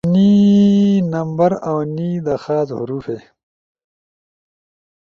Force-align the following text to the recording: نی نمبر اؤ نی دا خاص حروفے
نی 0.13 0.29
نمبر 1.13 1.51
اؤ 1.69 1.79
نی 1.95 2.09
دا 2.25 2.35
خاص 2.43 2.69
حروفے 2.79 3.17